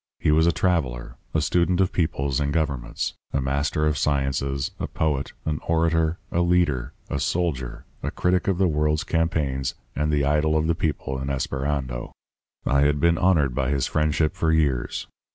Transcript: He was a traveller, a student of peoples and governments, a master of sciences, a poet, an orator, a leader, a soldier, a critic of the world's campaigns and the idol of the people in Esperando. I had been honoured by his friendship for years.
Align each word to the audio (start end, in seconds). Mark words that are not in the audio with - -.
He 0.17 0.31
was 0.31 0.47
a 0.47 0.51
traveller, 0.51 1.15
a 1.31 1.41
student 1.41 1.79
of 1.79 1.91
peoples 1.91 2.39
and 2.39 2.51
governments, 2.51 3.13
a 3.33 3.39
master 3.39 3.85
of 3.85 3.99
sciences, 3.99 4.71
a 4.79 4.87
poet, 4.87 5.33
an 5.45 5.59
orator, 5.67 6.17
a 6.31 6.41
leader, 6.41 6.93
a 7.07 7.19
soldier, 7.19 7.85
a 8.01 8.09
critic 8.09 8.47
of 8.47 8.57
the 8.57 8.67
world's 8.67 9.03
campaigns 9.03 9.75
and 9.95 10.11
the 10.11 10.25
idol 10.25 10.57
of 10.57 10.65
the 10.65 10.73
people 10.73 11.19
in 11.21 11.29
Esperando. 11.29 12.13
I 12.65 12.81
had 12.81 12.99
been 12.99 13.19
honoured 13.19 13.53
by 13.53 13.69
his 13.69 13.85
friendship 13.85 14.33
for 14.35 14.51
years. 14.51 15.05